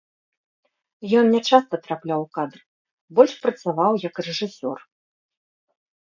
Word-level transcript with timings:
Ён 1.17 1.25
нячаста 1.33 1.75
трапляў 1.85 2.19
у 2.23 2.25
кадр, 2.37 2.59
больш 3.19 3.33
працаваў 3.43 3.93
як 4.07 4.15
рэжысёр. 4.29 4.79